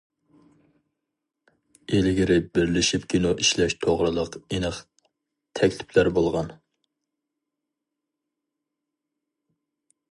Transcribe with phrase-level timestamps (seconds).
[1.97, 4.81] ئىلگىرى بىرلىشىپ كىنو ئىشلەش توغرىلىق ئېنىق
[5.61, 6.51] تەكلىپلەر بولغان.